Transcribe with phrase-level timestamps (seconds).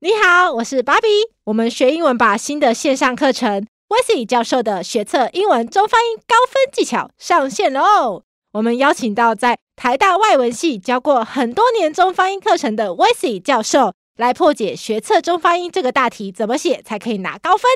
[0.00, 1.08] 你好，我是芭比。
[1.46, 8.22] 我们学英文吧新的线上课程 wesi 教授的学测英文中发音高分技巧上线喽！
[8.52, 17.68] 我们邀请到在台大外文系教过很多年中发音课程的 wesi 教授，来破解学测中发音这个大题怎么写才可以拿高分。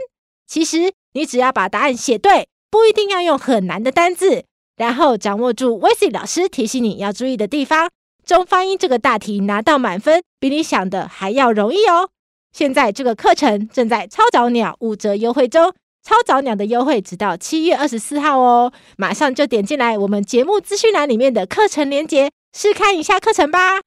[0.46, 4.45] 其实你只要把答案写对，不一定要用很难的单字，
[4.77, 7.91] 然后掌握住 wesi 老师提醒你要注意的地方。
[8.25, 12.11] 中发音这个大题拿到满分，比你想的还要容易哦！
[12.53, 15.72] 现在这个课程正在超早鸟五折优惠中，
[16.04, 18.71] 超早鸟的优惠直到七月二十四号哦！
[18.99, 23.81] 马上就点进来我们节目资讯栏里面的课程链接，试看一下课程吧。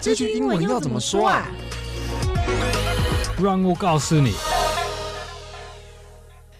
[0.00, 1.46] 这句英文要怎么说啊？
[3.38, 4.32] 让我告诉你。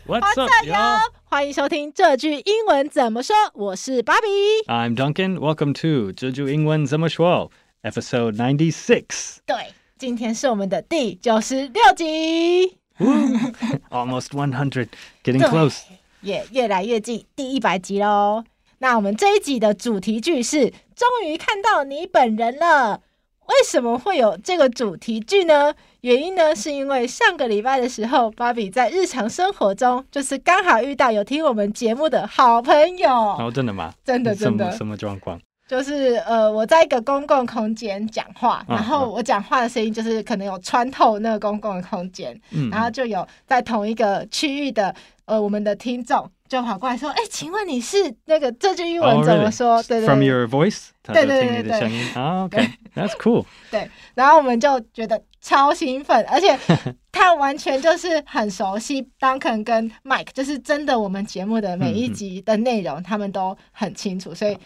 [0.06, 0.98] What's up, y'all?
[1.24, 3.34] 欢迎收听这句英文怎么说？
[3.54, 4.26] 我是芭比。
[4.70, 5.38] I'm Duncan.
[5.38, 7.50] Welcome to 这句英文怎么说
[7.86, 9.36] ？Episode ninety six.
[9.46, 12.78] 对，今天是我们的第九十六集。
[13.90, 14.88] Almost one hundred,
[15.22, 15.82] getting close.
[16.20, 18.42] 也、yeah, 越来越近第一百集喽。
[18.78, 23.02] 那我们这一集的主题句是：终于看到你本人了。
[23.46, 25.72] 为什么会有这个主题句呢？
[26.00, 33.08] 原因呢，是因为上个礼拜的时候，芭比在日常生活中，就是刚好遇到有听我们节目的好朋友。
[33.08, 33.94] 哦，真的吗？
[34.04, 34.72] 真的真的。
[34.72, 35.40] 什么状况？
[35.68, 46.30] 就是呃，我在一个公共空间讲话，然后我讲话的声音就是可能有穿透那个公共的空间，嗯，然后就有在同一个区域的呃，我们的听众。
[46.48, 49.88] 就跑过来说：“哎，请问你是那个这句英文怎么说？” oh, really?
[49.88, 53.44] 对对，From your voice，对对对对声音啊，OK，That's cool。
[53.68, 56.58] 对，然后我们就觉得超兴奋，而且
[57.12, 64.58] 他完全就是很熟悉 Duncan 跟 Mike，就是真的我们节目的每一集的内容，他们都很清楚，所以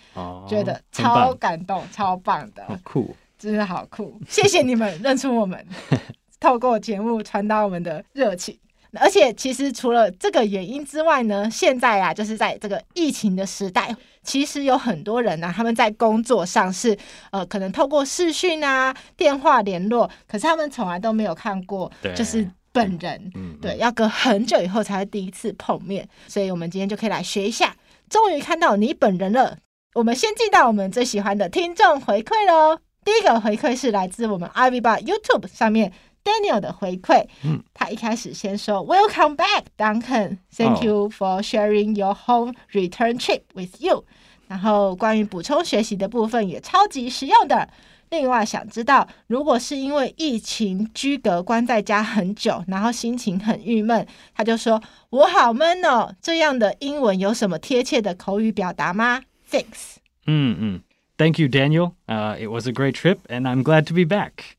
[0.48, 4.18] 觉得超感动、超棒的，好酷，真的好酷！
[4.26, 5.62] 谢谢你们认出我们，
[6.40, 8.58] 透过节目传达我们的热情。
[8.94, 16.96] 而且，其实除了这个原因之外呢，现在啊，就是在这个疫情的时代，其实有很多人呢、啊，他们在工作上是
[17.30, 23.30] 呃，可能透过视讯啊、电话联络，可是他们从来都没有看过，就是本人，
[23.60, 26.08] 对，要隔很久以后才会第一次碰面。
[26.28, 27.74] 所以，我们今天就可以来学一下，
[28.08, 29.58] 终于看到你本人了。
[29.94, 32.89] 我们先进到我们最喜欢的听众回馈喽。
[33.04, 35.92] 第一个回馈是来自我们 Ivy Bar YouTube 上面。
[36.22, 40.36] Daniel 的回馈，嗯，他一开始先说 Welcome back, Duncan.
[40.54, 44.04] Thank you for sharing your home return trip with you.
[44.46, 47.66] 然后关于补充学习的部分也超级实用的。
[48.10, 54.78] 另外想知道，如果是因为疫情居隔关在家很久，然后心情很郁闷，他就说
[55.08, 56.14] 我好闷哦。
[56.20, 59.96] 这样的英文有什么贴切的口语表达吗？Thanks。
[60.26, 60.82] 嗯嗯
[61.19, 61.93] ，Thank you, Daniel.
[62.07, 64.57] Uh, it was a great trip, and I'm glad to be back.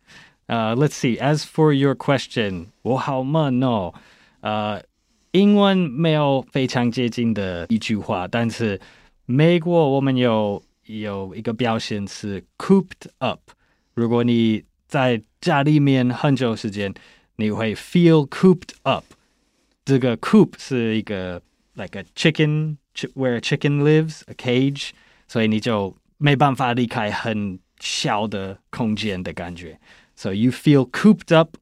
[0.48, 1.18] Uh, let's see.
[1.18, 3.92] As for your question，我好闷哦。
[4.40, 4.82] 呃，
[5.32, 8.80] 英文没有非常接近的一句话，但是
[9.24, 13.40] 美国我们有有一个表现是 cooped up。
[13.94, 16.94] 如果你在家里面很久时间，
[17.36, 19.04] 你会 feel cooped up。
[19.84, 21.42] 这个 coop 是一个
[21.74, 22.76] like a chicken
[23.14, 24.90] where a chicken lives a cage，
[25.26, 29.79] 所以你就 没办法离开很小的空间的感觉。
[30.15, 31.57] So you feel cooped up,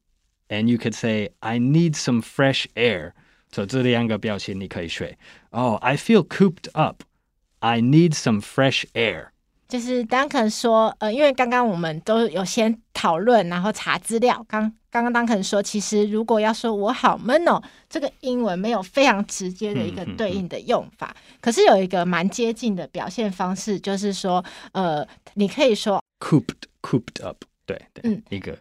[0.48, 3.12] and you could say, "I need some fresh air."
[3.50, 5.16] So 这两个表情你可以学。
[5.48, 7.02] Oh, I feel cooped up.
[7.60, 9.28] I need some fresh air.
[9.66, 14.44] 就是 Duncan 说，呃，因为刚刚我们都有先讨论，然后查资料。
[14.46, 27.44] 刚刚刚 Duncan 说，其实如果要说我好闷哦，这个英文没有非常直接的一个对应的用法，嗯嗯嗯、可是有一个蛮接近的表现方式，就是说，呃，你可以说 cooped, cooped up。
[27.64, 28.58] 对对，嗯，一个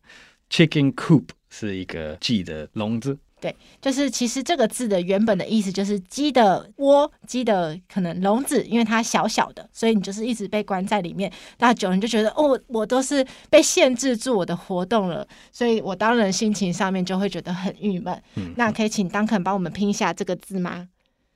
[0.51, 3.17] chicken coop 是一个鸡的笼子。
[3.41, 11.31] 对，就是其实这个字的原本的意思就是鸡的窝，鸡的可能笼子，因为它小小的，所以你就是一直被关在里面。
[11.59, 18.21] 那久了你就觉得哦，我都是被限制住我的活动了，所以我当然心情上面就会觉得很郁闷。
[18.35, 20.89] 嗯，那可以请 Duncan 帮我们拼一下这个字吗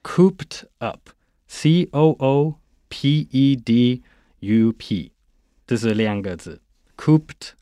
[0.03, 2.55] ？Cooped up，C O O
[2.89, 4.03] P E D
[4.41, 5.13] U P，
[5.65, 6.61] 这是两个字
[6.97, 7.53] ，Cooped。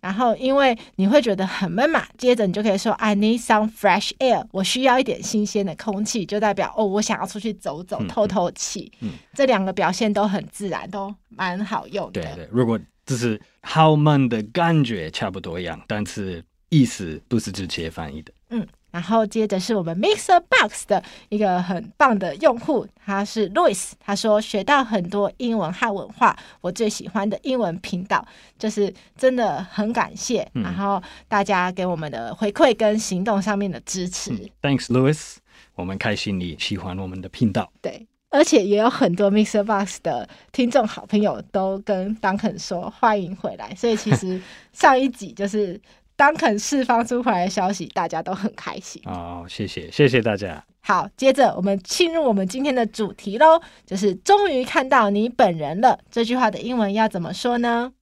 [0.00, 8.92] 然后，因为你会觉得很闷嘛，接着你就可以说 "I need some fresh air"，我需要一点新鲜的空气，就代表哦，我想要出去走走，透透气。
[9.00, 12.22] 嗯，这两个表现都很自然，都蛮好用的。
[12.22, 18.32] 对对，如果就是好闷的感觉差不多一样，但是意思不是直接翻译的。
[18.50, 28.26] 嗯，然后接着是我们 Mixer Box 的一个很棒的用户，他是 Louis，他说学到很多英文和文化，我最喜欢的英文频道，
[28.58, 34.32] 就是真的很感谢，嗯、然后大家给我们的回馈跟行动上面的支持。
[34.32, 35.36] 嗯、Thanks Louis，
[35.74, 37.70] 我们开心你喜欢我们的频道。
[37.82, 44.40] 对，而且也有很多 Mixer Box 的听众好朋友都跟 Duncan 说欢迎回来，所以其实
[44.72, 45.78] 上一集就是。
[46.18, 49.46] 当肯释放出回来的消息，大家都很开心哦。
[49.48, 50.66] 谢谢，谢谢大家。
[50.80, 56.00] 好，接着我们进入我们今天的主题喽，就是终于看到你本人了。
[56.10, 57.92] 这句话的英文要怎么说呢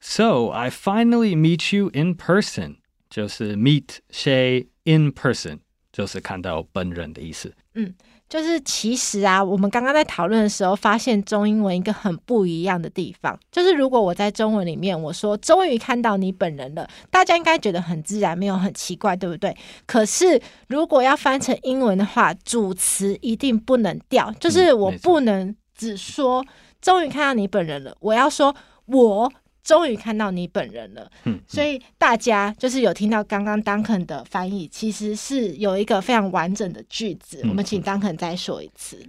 [0.00, 2.78] ？So I finally meet you in person，
[3.08, 5.60] 就是 meet 谁 in person，
[5.92, 7.54] 就是看到本人的意思。
[7.74, 7.94] 嗯。
[8.28, 19.56] 就是其实啊，我们刚刚在讨论的时候，发现中英文一个很不一样的地方，就是如果我在中文里面我说“终于看到你本人了”，大家应该觉得很自然，没有很奇怪，对不对？
[19.86, 26.44] 可是如果要翻成英文的话，主词一定不能掉，就是我不能只说
[26.82, 28.54] “终于看到你本人了”，我要说
[28.86, 29.32] “我”。
[29.66, 37.40] 终于看到你本人了，嗯，所以大家就是有听到刚刚 Duncan 的翻译，其实是有一个非常完整的句子。
[37.42, 39.04] 嗯，我们请 Duncan 再说一次。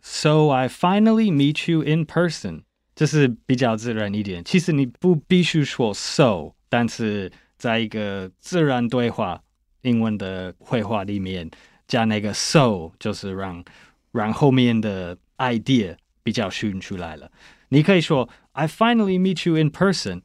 [0.00, 2.62] So I finally meet you in person，
[2.94, 4.44] 这是比较自然一点。
[4.44, 9.42] 其实你不必须说 so，但是在一个自然对话
[9.80, 11.50] 英文的会话里面
[11.88, 13.64] 加那个 so，就是让
[14.12, 17.28] 让后面的 idea 比较熏出来了。
[17.72, 20.20] 你可以说 I finally meet you in person，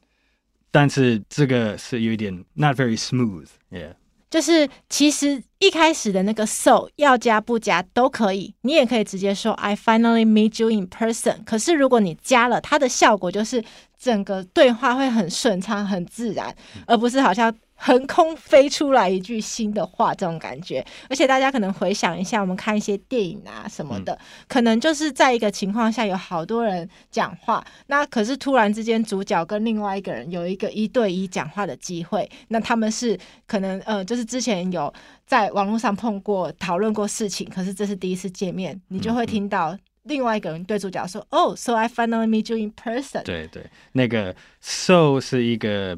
[0.70, 3.94] 但是这个是有一点 not very smooth，yeah。
[4.28, 11.42] 就是其实一开始的那个 so 要加不加都可以，你也可以直接说 I finally meet you in person。
[11.44, 13.64] 可是如果你加了，它的效果就是
[13.98, 16.54] 整个对话会很顺畅、很自然，
[16.86, 17.54] 而不是好像。
[17.80, 33.16] 横空飞出来一句新的话，这种感觉，而且大家可能回想一下，我们看一些电影啊什么的，嗯、可能就是在一个情况下有好多人讲话，那可是突然之间主角跟另外一个人有一个一对一讲话的机会，那他们是
[33.46, 34.92] 可能呃，就是之前有
[35.24, 45.96] 在网络上碰过讨论过事情，可是这是第一次见面，你就会听到另外一个人对主角说：“哦、嗯嗯 oh,，so I finally meet you in person。”对对，那个 “so” 是一个。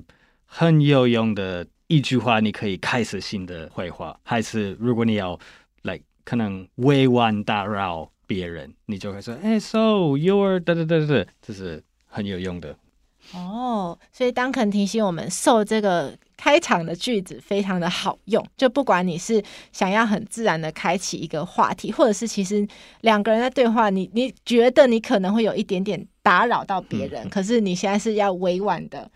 [0.53, 4.19] 很有用的一句话，你可以开始新的会话。
[4.25, 5.39] 还是如果你要
[5.83, 12.77] 来，like, 可能委婉打扰别人，你就会说：“哎、hey,，so you're 哒哒哒哒，这是很有用的。”
[13.33, 18.45] 哦，所以 Duncan 提醒我们，“so” 这个开场的句子非常的好用。
[18.57, 22.67] 就不管你是想要很自然的开启一个话题，或者是其实
[23.03, 29.09] 两个人在对话，你你觉得你可能会有一点点打扰到别人，嗯、可是你现在是要委婉的。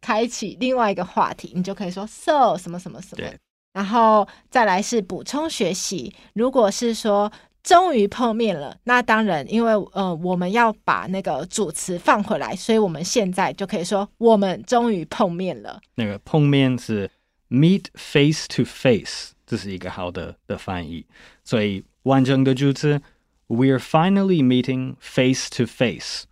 [0.00, 3.36] 开启另外一个话题，你就可以说 so 什么什么什么，对
[3.72, 6.14] 然后再来是补充学习。
[6.34, 7.30] 如果是说
[7.62, 15.80] 终于碰面了，那当然，因为呃我们要把那个主词放回来，所以我们现在就可以说我们终于碰面了。
[15.94, 17.10] 那个碰面是
[17.48, 21.06] meet face to face，这是一个好的的翻译。
[21.44, 23.00] 所以完整的句子
[23.46, 26.24] We're finally meeting face to face。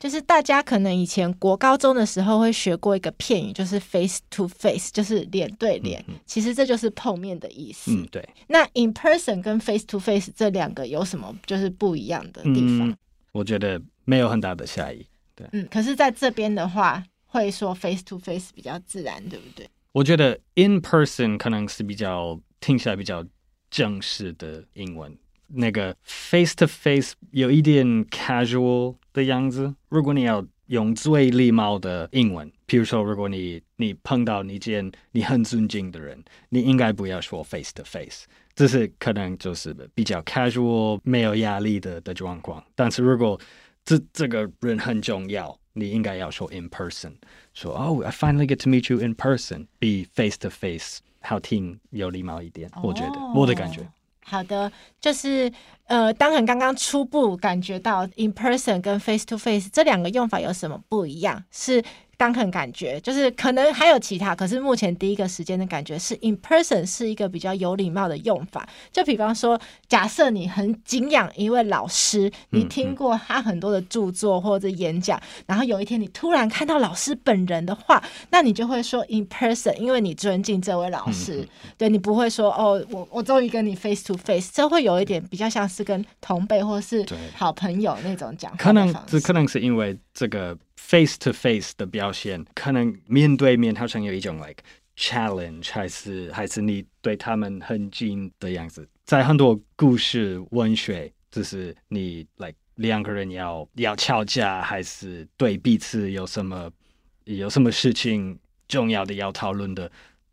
[0.00, 6.02] 就是大家可能以前国高中的时候会学过一个片语，就是 face to face，就是脸对脸。
[6.24, 7.92] 其实这就是碰面的意思。
[7.92, 8.26] 嗯，对。
[8.48, 12.88] 那 in person 跟 face to face 这两个有什么就是不一样的地方？
[12.88, 12.96] 嗯、
[13.32, 15.06] 我觉得没有很大的差异。
[15.36, 15.46] 对。
[15.52, 19.68] 嗯，可是在这边的话，会说 face to face 比较自然，对不对？
[19.92, 23.22] 我觉得 in person 可能是比较听起来比较
[23.70, 25.14] 正式的英文。
[25.52, 29.74] 那个 face to face 有一点 casual 的样子。
[29.88, 42.64] 如果你要用最礼貌的英文，譬如说，如果你你碰到一件你很尊敬的人，你应该不要说 face to face，这是可能就是比较 casual、没有压力的的状况。
[42.74, 43.40] 但是如果
[43.84, 47.12] 这这个人很重要，你应该要说 in person，
[47.54, 52.70] 说 “oh，I finally get to meet you in person，比 face to face 好听有礼貌一点。
[52.82, 53.88] 我觉得我的感觉。
[54.22, 55.50] 好的，就是
[55.90, 61.42] 呃，当然刚刚初步感觉到 in person 跟 face to face 这两个用法有什么不一样？
[61.50, 61.82] 是。
[62.20, 68.68] 当肯感觉就是可能还有其他，可是目前第一个时间的感觉是 in person 是一个比较有礼貌的用法。
[68.92, 69.58] 就比方说，
[69.88, 81.48] 假设你很敬仰一位老师，你听过他很多的著作或者演讲，然后有一天你突然看到老师本人的话，那你就会说 in person，因为你尊敬这位老师。
[81.78, 87.02] 对，你不会说哦，我我终于跟你 face to face，这会有一点比较像是跟同辈或是
[87.34, 88.58] 好朋友那种讲话。
[88.58, 90.54] 可能这可能是因为这个。
[90.90, 94.64] Face to face 的表现，可能面对面好像有一种 like
[94.96, 98.88] challenge，还是还是你对他们很近的样子？
[99.04, 106.68] 在很多故事文学，就是你 like 两个人要要吵架，还是对彼此有什么
[107.24, 109.88] 有什么事情重要的要讨论的？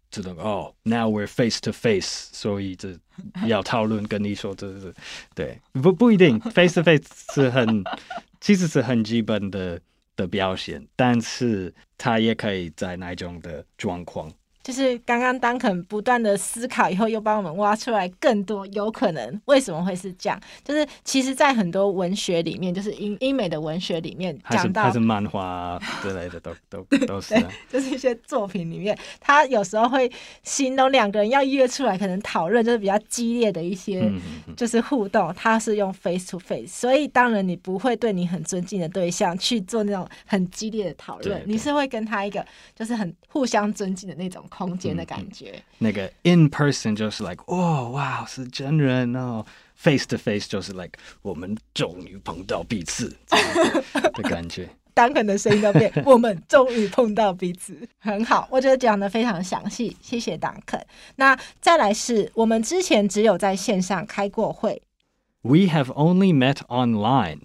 [0.10, 2.98] 这种哦，now we're face to face，所以这
[3.46, 4.94] 要讨论跟你说这是
[5.36, 7.84] 对，不不一定 face to face 是很
[8.40, 9.80] 其实是很基本的
[10.18, 14.30] 的表现，但是他也可以在那种的状况。
[14.68, 20.38] 就是刚刚 Duncan 不断的思考以后，又帮我们挖出来更多有可能为什么会是这样。
[20.62, 30.12] 就是其实，在很多文学里面，就是英英美的文学里面讲到，还是漫画之类的，都都都是、 啊，就是一些作品里面，他有时候会
[30.44, 34.12] 形容两个人要约出来，可能讨论就是比较激烈的一些，
[34.58, 42.46] 就是互动，他是用 face to face，所以当然你不会对你很尊敬的对象去做那种很激烈的讨论，你是会跟他一个
[42.76, 44.44] 就是很互相尊敬的那种。
[44.58, 49.46] 空间的感觉、那个 in person 就是 like 哦哇是真人哦
[49.76, 53.16] ，face to face 就是 like 我们终于碰到彼此
[54.16, 54.68] 的感觉。
[54.96, 60.84] 当肯的声音都变， 我们终于碰到彼此，很好，我觉得讲的非常详细，谢谢当肯。
[61.18, 64.82] 那再来是我们之前只有在线上开过会
[65.44, 67.42] ，We have only met online。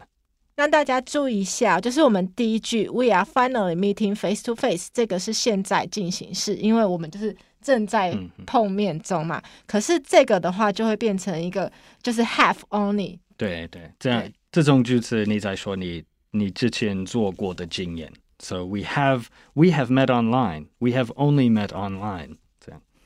[0.55, 9.37] 让大家注意一下，就是我们第一句 “We are finally meeting face to face”，这个是现在进行式，因为我们就是正在碰面中嘛。
[9.37, 13.19] 嗯、可是这个的话就会变成一个就是 “have only”。
[13.37, 18.11] 对对，这样这种句子你在说你你之前做过的经验。
[18.39, 20.67] So we have we have met online.
[20.79, 22.37] We have only met online.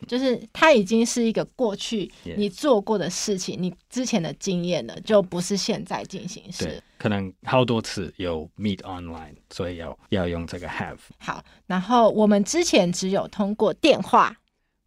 [0.07, 6.65] 就是它已经是一个过去你做过的事情，你之前的经验了，就不是现在进行时。
[6.65, 10.99] 对，可能好多次有 meet online，所以要要用这个 have。
[11.19, 14.37] 好，然后我们之前只有通过电话。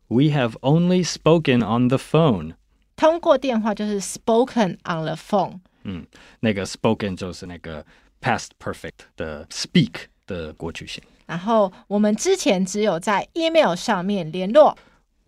[0.07, 2.53] We have only spoken on the phone。
[2.95, 5.59] 通过电话就是 spoken on the phone。
[5.83, 6.05] 嗯，
[6.41, 7.85] 那个 spoken 就是那个
[8.21, 9.93] past perfect 的 speak
[10.27, 11.03] 的过去型。
[11.25, 14.77] 然后我们之前只有在 email 上面联络。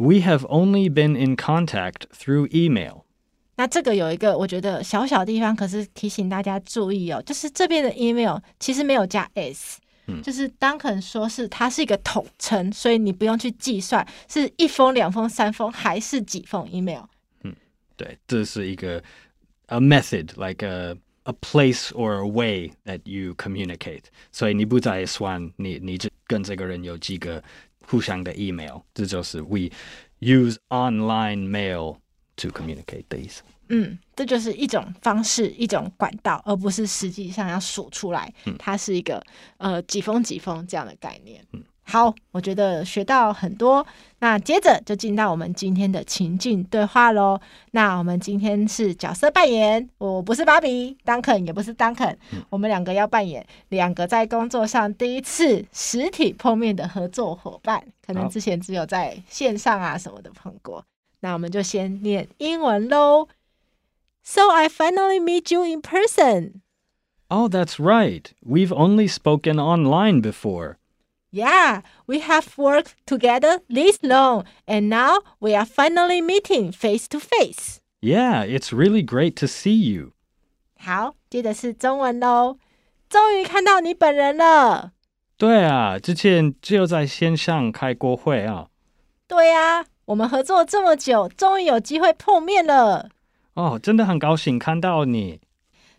[0.00, 3.04] We have only been in contact through email.
[3.56, 17.04] 那这个有一个我觉得小小地方，可是提醒大家注意哦，就是这边的 email 其实没有加 s，嗯，就是当可能说是它是一个统称，所以你不用去计算是一封、两封、三封还是几封 email。
[17.44, 17.54] 嗯，
[17.96, 19.02] 对，这是一个
[19.68, 27.42] a method like a a place or a way that you communicate，所以你不再算你你这跟这个人有几个。
[27.87, 29.69] 互相的 email，这就是 we
[30.19, 31.97] use online mail
[32.35, 33.43] to communicate 的意思。
[33.69, 38.33] 嗯，这就是一种方式，一种管道，而不是实际上要数出来。
[38.45, 39.23] 嗯，它是一个
[39.57, 41.45] 呃几封几封这样的概念。
[41.53, 41.63] 嗯。
[41.91, 43.85] 好，我觉得学到很多。
[44.19, 47.37] 那接着就进到我们今天的情境对话喽。
[47.71, 60.85] 那我们今天是角色扮演，我不是芭比，Duncan 也不是 Duncan，嗯，我们两个要扮演两个在工作上第一次实体碰面的合作伙伴，可能之前只有在线上啊什么的碰过。
[61.19, 63.27] 那我们就先念英文喽。
[64.23, 66.61] So I finally meet you in person.
[67.27, 68.31] Oh, that's right.
[68.41, 70.77] We've only spoken online before.
[71.32, 77.18] Yeah, we have worked together this long, and now we are finally meeting face to
[77.18, 77.80] face.
[78.00, 80.12] Yeah, it's really great to see you.
[80.78, 82.56] 好，接着是中文喽。
[83.10, 84.92] 终于看到你本人了。
[85.36, 88.68] 对啊，之前只有在线上开过会啊。
[89.28, 93.10] 对啊，我们合作这么久，终于有机会碰面了。
[93.54, 95.40] 哦，真的很高兴看到你。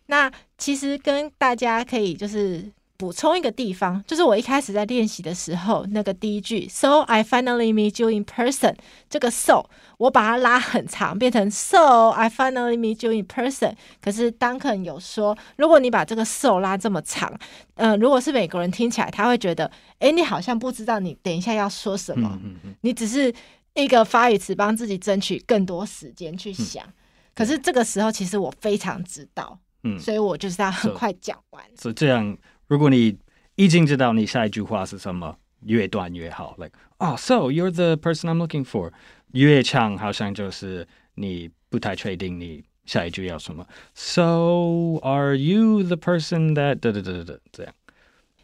[0.08, 2.72] 那其实跟大家可以就是。
[3.03, 8.77] 补充一个地方，就是我一开始在练习的时候，那个第一句 “So I finally meet you in person”，
[9.11, 9.69] 这个 “so”
[9.99, 13.75] 我把它拉很长，变成 “So I finally meet you in person”。
[14.01, 17.37] 可是 Duncan 有说，如果你把这个 “so” 拉这么长，
[17.75, 19.69] 嗯、呃，如果是美国人听起来，他会觉得，
[19.99, 23.35] 哎，你好像不知道你等一下要说什么，嗯嗯嗯，你只是
[23.75, 26.87] 一个发语词，帮自己争取更多时间去想。
[26.87, 26.93] 嗯、
[27.35, 31.65] 可是这个时候，其实我非常知道，嗯，所以我就是要很快讲完。
[31.77, 32.39] 所以这样。
[32.73, 33.19] 如果你
[33.57, 35.37] 已经知道你下一句话是什么，
[35.67, 36.55] 越短越好。
[36.57, 38.93] Like, oh, so you're the person I'm looking for。
[39.33, 43.67] 越长好像就是你不太确定你下一句要什么。
[43.93, 47.75] So are you the person that 哒哒哒哒这样。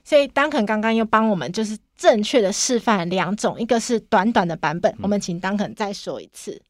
[0.04, 6.60] 所以 Duncan 刚刚又帮我们就是正确的示范两种，一个是短短的版本，嗯、我们请 Duncan 再说一次。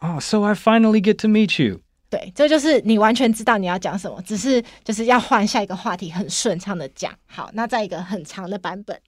[0.00, 1.82] Oh, so I finally get to meet you.
[2.10, 7.12] 对，这就是你完全知道你要讲什么，只是就是要换下一个话题，很顺畅的讲。
[7.26, 8.98] 好，那再一个很长的版本。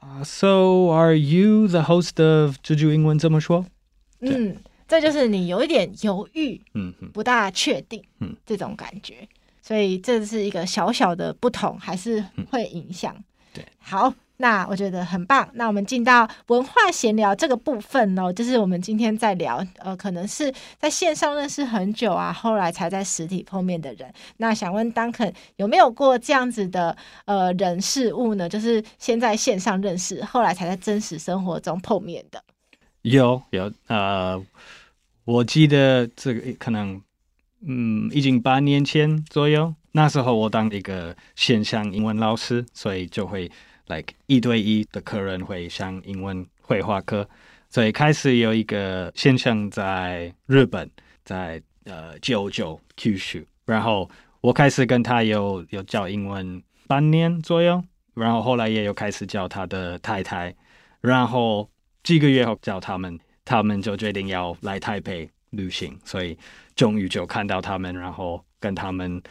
[0.00, 3.64] Uh, so are you the host of 这句英文这么说？
[4.20, 4.56] 嗯，
[4.86, 9.26] 这就是你有一点犹豫，嗯不大确定，嗯，这种感觉。
[9.62, 13.14] 所以这是一个小小的不同，还是会影响。
[13.16, 14.12] 嗯、对，好。
[14.42, 15.48] 那我觉得很棒。
[15.52, 24.12] 那我们进到文化闲聊这个部分哦，就是我们今天在聊，呃，可能是在线上认识很久啊，后来才在实体碰面的人。
[24.38, 28.48] 那想问 Duncan 有没有过这样子的呃人事物呢？
[28.48, 32.42] 就是先在线上认识，后来才在真实生活中碰面的。
[33.02, 34.44] 有有呃，
[35.24, 37.00] 我记得这个可能
[37.64, 43.48] 嗯，已经八年前左右，那时候我当一个线上英文老师，所以就会。
[43.86, 47.28] Like 一对一的客人会上英文绘画课，
[47.68, 50.90] 所以开始有一个现象在日本，
[51.24, 54.08] 在呃九州 Kyushu，然后
[54.40, 57.82] 我开始跟他有有教英文半年左右，
[58.14, 60.54] 然后后来也有开始教他的太太，
[61.00, 61.68] 然后
[62.02, 66.38] 几个月后教他们，他们就决定要来台北旅行，所以
[66.74, 69.22] 终于就看到他们，然后跟他们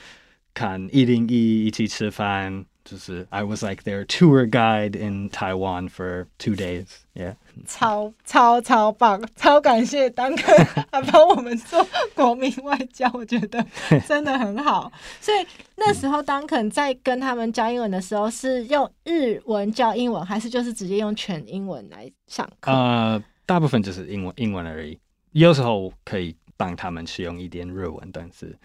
[0.54, 2.66] 看一零一一起吃饭。
[2.84, 6.88] 就是 I was like their tour guide in Taiwan for two days.
[7.14, 7.36] Yeah，
[7.68, 11.86] 超超超棒，超感谢 Duncan 还帮我们做
[12.16, 13.66] 国民外交，我觉得
[14.08, 14.92] 真的很好。
[15.20, 15.46] 所以
[15.76, 22.72] 那时候 Duncan 在跟他们教英文的时候，是用日文教英文，还是就是直接用全英文来上课？
[22.72, 25.00] 呃，大部分就是英文，英文而已。
[25.32, 28.58] 有时候可以帮他们使用一点日文，但是。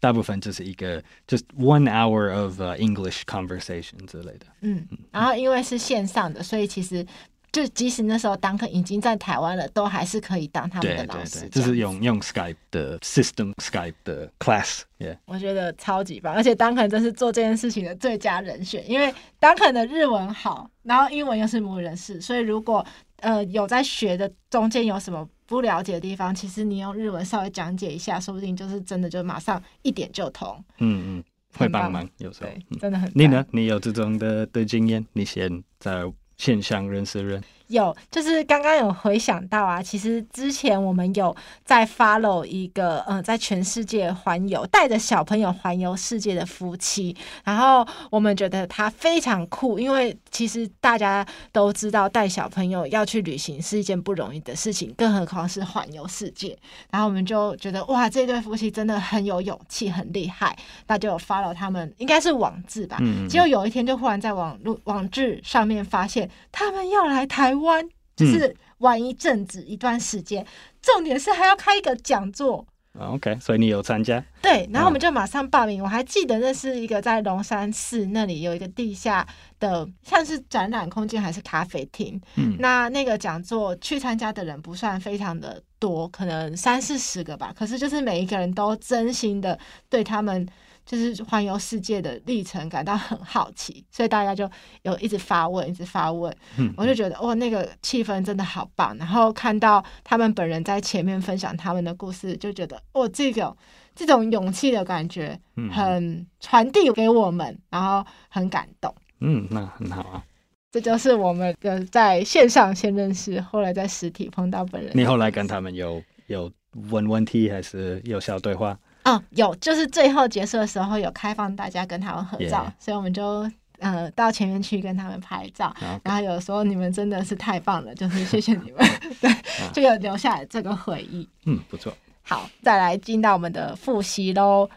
[0.00, 4.46] 大部分就是一个 just one hour of、uh, English conversation 之类的。
[4.60, 7.04] 嗯，然后因为是线上的，所以其实
[7.50, 11.40] 就即使那时候 Duncan 已经在台湾了，都还是可以当他们的老师。
[11.40, 14.82] 对对对，就是用用 Skype 的 system，Skype 的 class。
[14.98, 22.86] Yeah，我觉得超级棒，而且 Duncan 真是做这件事情的最佳人选，因为 Duncan 的日文好，然后英文又是母语人士，所以如果
[23.16, 25.28] 呃有在学的中间有什么。
[25.48, 30.62] 不了解的地方，其实你用日文稍微讲解一下，说不定就是真的就马上一点就通。
[30.78, 31.24] 嗯嗯，
[31.56, 33.10] 会帮忙，有时候真的很。
[33.14, 33.44] 你呢？
[33.50, 35.04] 你有这种的的经验？
[35.14, 36.04] 你先在
[36.36, 37.42] 线上认识人。
[37.68, 56.58] 有，就是刚刚有回想到啊，其实之前我们有在 follow 一个，嗯，在全世界环游，带着小朋友环游世界的夫妻，然后我们觉得他非常酷，因为其实大家都知道带小朋友要去旅行是一件不容易的事情，更何况是环游世界。
[56.90, 62.96] 然后我们就觉得哇，这对夫妻真的很有勇气，很厉害，那就有 follow 他们，应该是网志吧。
[63.02, 63.28] 嗯。
[63.28, 67.57] 结果有一天就忽然在网络网志上面发现他们要来台。
[67.62, 70.46] 湾就是玩一阵子一段时间，
[70.82, 72.66] 重点是还要开一个讲座。
[72.98, 74.20] OK，所以你有参加？
[74.42, 75.80] 对，然后我们就马上报名。
[75.80, 79.24] 我还记得那是一个在龙山寺那里有一个地下
[79.60, 82.20] 的，像是展览空间还是咖啡厅。
[82.34, 87.54] 嗯，那那个讲座去参加的人不算非常的多，可能三四十个吧。
[87.56, 89.56] 可是就是每一个人都真心的
[89.88, 90.48] 对他们。
[90.88, 94.50] 就是环游世界的历程感到很好奇，所以大家就
[94.84, 96.34] 有一直发问，一直发问。
[96.56, 98.96] 嗯，我就觉得哇，那个气氛真的好棒。
[98.96, 103.54] 然后看到他们本人在前面分享他们的故事，就觉得哦，这个
[103.94, 105.38] 这种勇气的感觉
[105.70, 108.94] 很传递给我们，然后很感动。
[109.20, 110.24] 嗯，那很好啊。
[110.72, 114.90] 这就是我们的在线上先认识，后来在实体碰到本人。
[114.94, 116.50] 你后来跟他们有有
[116.90, 118.78] 问问题，还是有小对话？
[119.08, 122.84] 哦，有，就是最后结束的时候有开放大家跟他们合照，yeah.
[122.84, 126.00] 所以我们就呃到前面去跟他们拍照，okay.
[126.04, 128.86] 然后有说你们真的是太棒了，就是谢谢你们，
[129.20, 129.30] 对，
[129.72, 131.28] 就有留下来这个回忆。
[131.46, 131.92] 嗯，不错。
[132.22, 134.68] 好，再来进到我们的复习喽。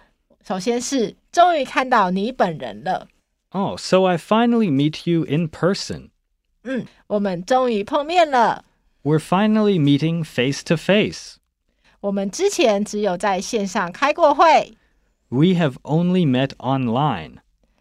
[0.47, 3.07] 首先是终于看到你本人了。
[3.51, 6.09] 哦、oh,，so I finally meet you in person。
[6.63, 8.63] 嗯，我们终于碰面了。
[9.03, 11.35] We're finally meeting face to face。
[12.01, 14.75] 我们之前只有在线上开过会。
[15.29, 17.37] We have only met online.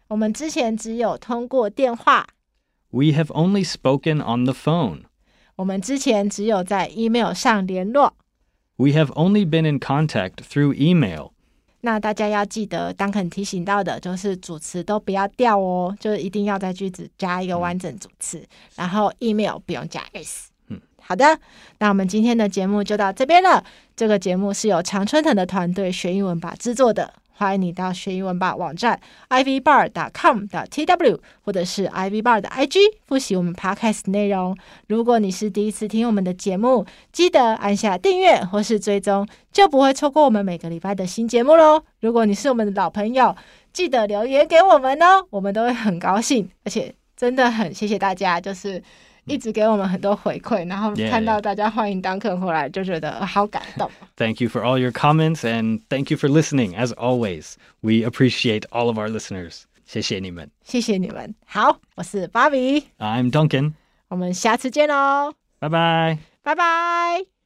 [0.09, 2.27] 我们之前只有通过电话。
[2.91, 5.05] We have only spoken on the phone.
[5.55, 8.13] 我们之前只有在 email 上联络。
[8.75, 11.31] We have only been in contact through email.
[11.79, 20.50] 那大家要记得，Duncan 提醒到的就是主词都不要掉哦，就是一定要在句子加一个完整主词，嗯、然后 email 不用加 s。
[21.11, 21.37] 好的，
[21.79, 23.61] 那我们今天的节目就到这边了。
[23.97, 27.13] 这个节目是由常春藤的团队学英文吧制作的。
[27.33, 28.97] 欢迎你到学英文吧网站
[29.27, 34.55] ivbar.com.tw 或者是 ivbar 的 IG 复习我们 podcast 内容。
[34.87, 41.83] 如果你是第一次听我们的节目，记得按下订阅或是追踪，就不会错过我们每个礼拜的新节目喽。
[41.99, 43.35] 如果你是我们的老朋友，
[43.73, 46.95] 记得留言给我们哦，我们都会很高兴，而且。
[47.17, 48.81] 真的很谢谢大家，就是
[49.30, 53.90] 一直给我们很多回馈，然后看到大家欢迎 Duncan 回来，就觉得好感动。
[54.16, 56.76] Thank you for all your comments and thank you for listening.
[56.76, 59.62] As always, we appreciate all of our listeners.
[59.84, 61.34] 谢谢你们，谢谢你们。
[61.44, 63.74] 好，我是 Bobby，I'm Duncan，
[64.08, 67.39] 我们下次见喽，拜拜，拜拜。